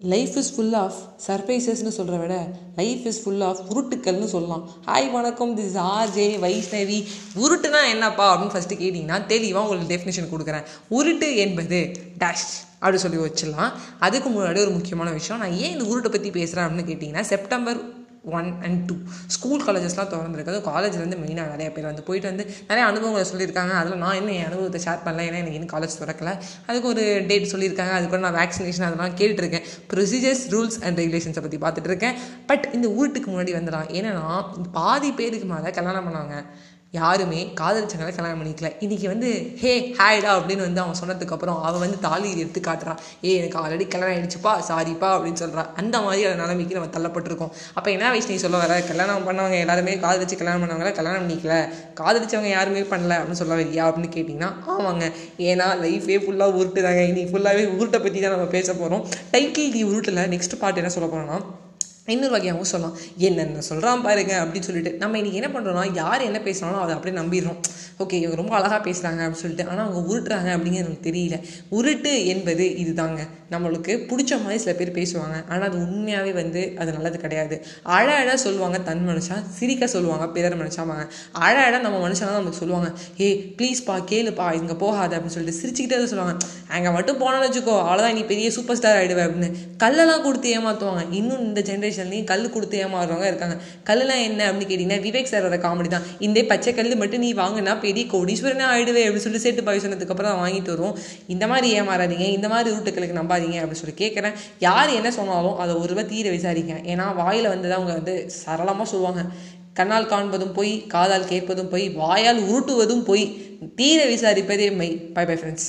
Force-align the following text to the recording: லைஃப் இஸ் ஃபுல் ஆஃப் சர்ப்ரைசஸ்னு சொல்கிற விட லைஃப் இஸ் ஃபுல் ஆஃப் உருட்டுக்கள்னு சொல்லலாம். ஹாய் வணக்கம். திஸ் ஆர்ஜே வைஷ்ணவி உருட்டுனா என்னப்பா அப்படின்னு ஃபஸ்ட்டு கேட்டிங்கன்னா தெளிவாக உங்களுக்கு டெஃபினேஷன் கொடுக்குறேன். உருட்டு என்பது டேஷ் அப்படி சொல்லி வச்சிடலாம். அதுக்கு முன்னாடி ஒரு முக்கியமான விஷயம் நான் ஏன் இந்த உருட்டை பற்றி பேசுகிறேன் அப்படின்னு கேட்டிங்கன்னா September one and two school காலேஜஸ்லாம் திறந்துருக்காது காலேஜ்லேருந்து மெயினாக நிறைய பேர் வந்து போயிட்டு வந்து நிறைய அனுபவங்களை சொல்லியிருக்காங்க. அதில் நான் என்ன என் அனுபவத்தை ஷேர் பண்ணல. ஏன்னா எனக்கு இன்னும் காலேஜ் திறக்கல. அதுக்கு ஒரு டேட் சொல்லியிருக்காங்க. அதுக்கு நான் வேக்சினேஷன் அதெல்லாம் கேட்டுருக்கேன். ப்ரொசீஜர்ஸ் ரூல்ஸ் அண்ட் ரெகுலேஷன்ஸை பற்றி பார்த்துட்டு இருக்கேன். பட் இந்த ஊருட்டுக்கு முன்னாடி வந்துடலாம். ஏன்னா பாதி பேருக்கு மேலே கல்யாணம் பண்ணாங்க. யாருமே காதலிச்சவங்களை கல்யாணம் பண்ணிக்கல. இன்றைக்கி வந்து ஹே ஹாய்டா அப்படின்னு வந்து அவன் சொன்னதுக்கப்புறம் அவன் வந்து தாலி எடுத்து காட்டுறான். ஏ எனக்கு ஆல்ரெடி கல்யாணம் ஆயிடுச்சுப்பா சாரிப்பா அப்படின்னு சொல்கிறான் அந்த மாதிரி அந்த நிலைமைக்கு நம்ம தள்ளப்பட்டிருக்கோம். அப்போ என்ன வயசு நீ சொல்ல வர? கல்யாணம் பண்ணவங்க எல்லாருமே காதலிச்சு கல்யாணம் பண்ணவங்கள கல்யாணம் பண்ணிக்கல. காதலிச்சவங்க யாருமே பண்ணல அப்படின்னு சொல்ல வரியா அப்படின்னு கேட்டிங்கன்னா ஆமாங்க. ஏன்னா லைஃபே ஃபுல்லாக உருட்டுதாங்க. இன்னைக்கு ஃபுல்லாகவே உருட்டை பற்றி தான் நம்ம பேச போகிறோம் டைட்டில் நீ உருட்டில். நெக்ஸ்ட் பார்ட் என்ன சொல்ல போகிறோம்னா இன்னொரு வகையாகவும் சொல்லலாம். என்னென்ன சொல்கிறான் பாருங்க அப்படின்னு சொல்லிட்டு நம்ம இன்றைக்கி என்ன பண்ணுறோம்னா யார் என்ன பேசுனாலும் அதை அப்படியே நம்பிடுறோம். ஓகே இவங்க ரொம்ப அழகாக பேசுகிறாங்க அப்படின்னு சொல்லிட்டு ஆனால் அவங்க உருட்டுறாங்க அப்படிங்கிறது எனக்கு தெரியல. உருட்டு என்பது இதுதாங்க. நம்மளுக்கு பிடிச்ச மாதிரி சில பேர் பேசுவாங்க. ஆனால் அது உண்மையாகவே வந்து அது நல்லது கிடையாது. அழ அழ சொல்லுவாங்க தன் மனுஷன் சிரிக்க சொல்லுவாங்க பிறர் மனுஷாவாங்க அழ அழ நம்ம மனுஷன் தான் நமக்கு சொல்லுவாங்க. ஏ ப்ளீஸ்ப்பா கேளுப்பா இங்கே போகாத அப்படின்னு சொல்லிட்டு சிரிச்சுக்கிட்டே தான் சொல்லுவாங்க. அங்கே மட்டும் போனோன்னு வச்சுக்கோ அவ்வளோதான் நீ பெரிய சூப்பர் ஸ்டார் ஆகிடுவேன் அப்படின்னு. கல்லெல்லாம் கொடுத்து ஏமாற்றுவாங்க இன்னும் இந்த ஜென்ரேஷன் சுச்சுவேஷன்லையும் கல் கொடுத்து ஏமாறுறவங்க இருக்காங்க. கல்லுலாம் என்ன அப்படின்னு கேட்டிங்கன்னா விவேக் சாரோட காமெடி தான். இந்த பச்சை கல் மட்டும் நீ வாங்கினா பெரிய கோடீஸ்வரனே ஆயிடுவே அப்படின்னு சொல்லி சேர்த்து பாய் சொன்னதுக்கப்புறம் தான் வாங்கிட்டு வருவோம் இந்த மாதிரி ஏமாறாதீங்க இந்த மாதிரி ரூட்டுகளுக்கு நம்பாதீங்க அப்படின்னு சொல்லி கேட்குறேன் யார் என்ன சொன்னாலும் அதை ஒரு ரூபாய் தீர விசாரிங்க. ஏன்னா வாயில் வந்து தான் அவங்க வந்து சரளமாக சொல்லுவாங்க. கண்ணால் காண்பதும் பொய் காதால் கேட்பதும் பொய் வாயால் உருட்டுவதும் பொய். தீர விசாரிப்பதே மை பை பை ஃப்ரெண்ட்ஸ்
லைஃப் 0.00 0.36
இஸ் 0.36 0.54
ஃபுல் 0.54 0.72
ஆஃப் 0.72 0.96
சர்ப்ரைசஸ்னு 1.26 1.88
சொல்கிற 1.88 2.16
விட 2.18 2.50
லைஃப் 2.76 3.06
இஸ் 3.06 3.22
ஃபுல் 3.22 3.40
ஆஃப் 3.40 3.60
உருட்டுக்கள்னு 3.74 4.24
சொல்லலாம். 4.24 4.70
ஹாய் 4.86 5.12
வணக்கம். 5.12 5.56
திஸ் 5.58 5.76
ஆர்ஜே 5.76 6.26
வைஷ்ணவி 6.44 7.04
உருட்டுனா 7.34 7.80
என்னப்பா 7.90 8.26
அப்படின்னு 8.34 8.54
ஃபஸ்ட்டு 8.54 8.78
கேட்டிங்கன்னா 8.82 9.26
தெளிவாக 9.26 9.68
உங்களுக்கு 9.68 9.94
டெஃபினேஷன் 9.94 10.32
கொடுக்குறேன். 10.32 10.64
உருட்டு 10.90 11.36
என்பது 11.36 11.92
டேஷ் 12.18 12.46
அப்படி 12.78 12.98
சொல்லி 12.98 13.16
வச்சிடலாம். 13.16 13.72
அதுக்கு 13.98 14.30
முன்னாடி 14.30 14.58
ஒரு 14.58 14.70
முக்கியமான 14.70 15.10
விஷயம் 15.10 15.40
நான் 15.40 15.52
ஏன் 15.52 15.78
இந்த 15.78 15.94
உருட்டை 15.94 16.10
பற்றி 16.10 16.30
பேசுகிறேன் 16.30 16.68
அப்படின்னு 16.68 16.90
கேட்டிங்கன்னா 16.90 17.20
September 17.20 17.95
one 18.26 18.62
and 18.62 18.84
two 18.84 18.94
school 19.26 19.64
காலேஜஸ்லாம் 19.64 20.10
திறந்துருக்காது 20.12 20.60
காலேஜ்லேருந்து 20.68 21.18
மெயினாக 21.22 21.50
நிறைய 21.50 21.72
பேர் 21.72 21.84
வந்து 21.84 22.02
போயிட்டு 22.02 22.28
வந்து 22.28 22.44
நிறைய 22.68 22.88
அனுபவங்களை 22.88 23.24
சொல்லியிருக்காங்க. 23.30 23.70
அதில் 23.70 23.96
நான் 23.96 24.14
என்ன 24.14 24.32
என் 24.32 24.44
அனுபவத்தை 24.44 24.80
ஷேர் 24.84 25.04
பண்ணல. 25.06 25.26
ஏன்னா 25.28 25.40
எனக்கு 25.42 25.58
இன்னும் 25.58 25.74
காலேஜ் 25.74 25.98
திறக்கல. 26.00 26.38
அதுக்கு 26.66 26.88
ஒரு 26.88 27.24
டேட் 27.28 27.52
சொல்லியிருக்காங்க. 27.52 27.90
அதுக்கு 27.90 28.18
நான் 28.18 28.34
வேக்சினேஷன் 28.34 28.88
அதெல்லாம் 28.88 29.16
கேட்டுருக்கேன். 29.16 29.62
ப்ரொசீஜர்ஸ் 29.94 30.44
ரூல்ஸ் 30.50 30.82
அண்ட் 30.82 31.00
ரெகுலேஷன்ஸை 31.00 31.58
பற்றி 31.58 31.58
பார்த்துட்டு 31.58 31.84
இருக்கேன். 31.84 32.14
பட் 32.46 32.68
இந்த 32.72 32.88
ஊருட்டுக்கு 32.88 33.30
முன்னாடி 33.30 33.54
வந்துடலாம். 33.58 33.90
ஏன்னா 34.00 34.44
பாதி 34.72 35.12
பேருக்கு 35.12 35.46
மேலே 35.46 35.70
கல்யாணம் 35.70 36.08
பண்ணாங்க. 36.08 36.46
யாருமே 37.00 37.40
காதலிச்சவங்களை 37.60 38.12
கல்யாணம் 38.16 38.40
பண்ணிக்கல. 38.40 38.68
இன்றைக்கி 38.84 39.06
வந்து 39.12 39.30
ஹே 39.62 39.72
ஹாய்டா 39.98 40.30
அப்படின்னு 40.38 40.64
வந்து 40.68 40.82
அவன் 40.84 40.98
சொன்னதுக்கப்புறம் 41.02 41.58
அவன் 41.68 41.82
வந்து 41.84 41.98
தாலி 42.06 42.28
எடுத்து 42.42 42.60
காட்டுறான். 42.68 43.00
ஏ 43.26 43.32
எனக்கு 43.40 43.58
ஆல்ரெடி 43.62 43.86
கல்யாணம் 43.94 44.14
ஆயிடுச்சுப்பா 44.16 44.52
சாரிப்பா 44.70 45.10
அப்படின்னு 45.16 45.40
சொல்கிறான் 45.42 45.70
அந்த 45.82 45.96
மாதிரி 46.06 46.24
அந்த 46.30 46.38
நிலைமைக்கு 46.42 46.78
நம்ம 46.78 46.90
தள்ளப்பட்டிருக்கோம். 46.96 47.52
அப்போ 47.78 47.88
என்ன 47.96 48.10
வயசு 48.14 48.32
நீ 48.32 48.38
சொல்ல 48.44 48.60
வர? 48.64 48.80
கல்யாணம் 48.90 49.26
பண்ணவங்க 49.28 49.58
எல்லாருமே 49.64 49.94
காதலிச்சு 50.06 50.40
கல்யாணம் 50.42 50.62
பண்ணவங்கள 50.64 50.92
கல்யாணம் 51.00 51.22
பண்ணிக்கல. 51.24 51.56
காதலிச்சவங்க 52.02 52.50
யாருமே 52.56 52.84
பண்ணல 52.94 53.18
அப்படின்னு 53.18 53.40
சொல்ல 53.42 53.60
வரியா 53.62 53.84
அப்படின்னு 53.90 54.14
கேட்டிங்கன்னா 54.16 54.50
ஆமாங்க. 54.74 55.06
ஏன்னா 55.50 55.68
லைஃபே 55.84 56.18
ஃபுல்லாக 56.24 56.58
உருட்டுதாங்க. 56.60 57.04
இன்னைக்கு 57.10 57.32
ஃபுல்லாகவே 57.32 57.64
உருட்டை 57.76 58.00
பற்றி 58.06 58.18
தான் 58.24 58.34
நம்ம 58.36 58.48
பேச 58.56 58.68
போகிறோம் 58.80 59.04
டைட்டில் 59.34 59.72
நீ 59.76 59.84
உருட்டில். 59.92 60.24
நெக்ஸ்ட் 60.34 60.60
பார்ட் 60.64 60.82
என்ன 60.82 60.92
சொல்ல 60.96 61.08
போகிறோம்னா 61.12 61.38
இன்னொரு 62.14 62.32
வகையாகவும் 62.36 62.70
சொல்லலாம். 62.72 62.96
என்னென்ன 63.28 63.62
சொல்கிறான் 63.70 64.04
பாருங்க 64.06 64.34
அப்படின்னு 64.42 64.68
சொல்லிட்டு 64.68 64.92
நம்ம 65.02 65.18
இன்றைக்கி 65.20 65.40
என்ன 65.40 65.50
பண்ணுறோம்னா 65.54 65.84
யார் 66.02 66.28
என்ன 66.28 66.38
பேசுனாலும் 66.48 66.82
அதை 66.84 66.92
அப்படியே 66.96 67.16
நம்பிடுறோம். 67.20 67.58
ஓகே 68.02 68.16
இவங்க 68.22 68.36
ரொம்ப 68.40 68.54
அழகாக 68.58 68.80
பேசுகிறாங்க 68.86 69.20
அப்படின்னு 69.24 69.44
சொல்லிட்டு 69.44 69.66
ஆனால் 69.70 69.84
அவங்க 69.86 70.00
உருட்டுறாங்க 70.10 70.48
அப்படிங்கிறது 70.56 70.84
எனக்கு 70.84 71.06
தெரியல. 71.08 71.36
உருட்டு 71.78 72.12
என்பது 72.32 72.64
இதுதாங்க. 72.82 73.20
நம்மளுக்கு 73.54 73.92
பிடிச்ச 74.10 74.32
மாதிரி 74.42 74.60
சில 74.64 74.72
பேர் 74.78 74.90
பேசுவாங்க. 74.98 75.36
ஆனால் 75.50 75.66
அது 75.68 75.76
உண்மையாகவே 75.86 76.32
வந்து 76.40 76.62
அது 76.80 76.90
நல்லது 76.96 77.18
கிடையாது. 77.24 77.56
அழ 77.96 78.06
அழ 78.20 78.30
சொல்லுவாங்க 78.44 78.78
தன் 78.88 79.04
மனுஷன் 79.10 79.42
சிரிக்க 79.58 79.86
சொல்லுவாங்க 79.94 80.26
பிறர் 80.36 80.58
மனுஷாவாங்க 80.62 81.04
அழ 81.46 81.54
அழ 81.66 81.74
நம்ம 81.86 82.00
மனுஷன் 82.06 82.28
தான் 82.30 82.38
நமக்கு 82.40 82.60
சொல்லுவாங்க. 82.62 82.90
ஏ 83.24 83.28
ப்ளீஸ்ப்பா 83.58 83.96
கேளுப்பா 84.12 84.46
இங்கே 84.60 84.76
போகாத 84.84 85.10
அப்படின்னு 85.16 85.36
சொல்லிட்டு 85.36 85.60
சிரிச்சுக்கிட்டே 85.60 85.98
தான் 86.02 86.12
சொல்லுவாங்க. 86.12 86.36
அங்கே 86.76 86.92
மட்டும் 86.96 87.20
போனோன்னு 87.22 87.46
வச்சுக்கோ 87.48 87.76
அவ்வளோதான் 87.86 88.16
நீ 88.18 88.24
பெரிய 88.32 88.50
சூப்பர் 88.58 88.78
ஸ்டார் 88.80 88.98
ஆகிடுவேன் 89.00 89.26
அப்படின்னு. 89.28 89.50
கல்லெல்லாம் 89.84 90.24
கொடுத்து 90.26 90.54
ஏமாற்றுவாங்க 90.58 91.04
இன்னும் 91.20 91.44
இந்த 91.48 91.60
ஜென்ரேஷன் 91.70 91.95
சுச்சுவேஷன்லையும் 91.96 92.28
கல் 92.30 92.52
கொடுத்து 92.54 92.76
ஏமாறுறவங்க 92.84 93.26
இருக்காங்க. 93.32 93.56
கல்லுலாம் 93.88 94.22
என்ன 94.28 94.40
அப்படின்னு 94.48 94.68
கேட்டிங்கன்னா 94.70 95.00
விவேக் 95.06 95.30
சாரோட 95.32 95.56
காமெடி 95.66 95.90
தான். 95.94 96.06
இந்த 96.26 96.42
பச்சை 96.50 96.72
கல் 96.78 97.00
மட்டும் 97.02 97.22
நீ 97.26 97.30
வாங்கினா 97.42 97.74
பெரிய 97.84 98.04
கோடீஸ்வரனே 98.14 98.66
ஆயிடுவே 98.72 99.02
அப்படின்னு 99.06 99.26
சொல்லி 99.26 99.40
சேர்த்து 99.44 99.66
பாய் 99.68 99.82
சொன்னதுக்கப்புறம் 99.84 100.30
தான் 100.30 100.42
வாங்கிட்டு 100.42 100.72
வருவோம் 100.74 100.96
இந்த 101.34 101.44
மாதிரி 101.52 101.68
ஏமாறாதீங்க 101.80 102.26
இந்த 102.38 102.48
மாதிரி 102.52 102.74
ரூட்டுகளுக்கு 102.74 103.18
நம்பாதீங்க 103.20 103.58
அப்படின்னு 103.62 103.82
சொல்லி 103.82 103.96
கேட்குறேன் 104.02 104.36
யார் 104.66 104.96
என்ன 104.98 105.12
சொன்னாலும் 105.18 105.58
அதை 105.64 105.74
ஒரு 105.82 105.90
ரூபாய் 105.94 106.10
தீர 106.12 106.28
விசாரிங்க. 106.36 106.76
ஏன்னா 106.92 107.06
வாயில் 107.22 107.52
வந்து 107.54 107.68
தான் 107.70 107.78
அவங்க 107.80 107.94
வந்து 108.00 108.16
சரளமாக 108.42 108.88
சொல்லுவாங்க. 108.92 109.24
கண்ணால் 109.80 110.10
காண்பதும் 110.12 110.54
பொய் 110.58 110.74
காதால் 110.94 111.30
கேட்பதும் 111.32 111.72
பொய் 111.72 111.86
வாயால் 112.02 112.40
உருட்டுவதும் 112.50 113.04
பொய். 113.10 113.26
தீர 113.80 113.98
விசாரிப்பதே 114.12 114.68
மை 114.80 114.88
பை 115.16 115.24
பை 115.30 115.36
ஃப்ரெண்ட்ஸ் 115.40 115.68